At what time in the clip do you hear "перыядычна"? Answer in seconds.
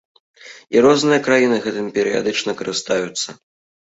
1.99-2.51